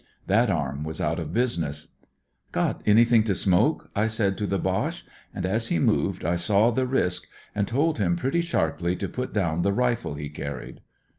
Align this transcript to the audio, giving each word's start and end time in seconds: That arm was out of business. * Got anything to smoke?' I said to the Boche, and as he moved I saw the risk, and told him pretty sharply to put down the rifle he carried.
That 0.25 0.49
arm 0.49 0.83
was 0.83 0.99
out 0.99 1.19
of 1.19 1.31
business. 1.31 1.89
* 2.19 2.21
Got 2.51 2.81
anything 2.87 3.23
to 3.25 3.35
smoke?' 3.35 3.91
I 3.95 4.07
said 4.07 4.35
to 4.39 4.47
the 4.47 4.57
Boche, 4.57 5.05
and 5.31 5.45
as 5.45 5.67
he 5.67 5.77
moved 5.77 6.25
I 6.25 6.37
saw 6.37 6.71
the 6.71 6.87
risk, 6.87 7.27
and 7.53 7.67
told 7.67 7.99
him 7.99 8.15
pretty 8.15 8.41
sharply 8.41 8.95
to 8.95 9.07
put 9.07 9.31
down 9.31 9.61
the 9.61 9.73
rifle 9.73 10.15
he 10.15 10.29
carried. 10.29 10.81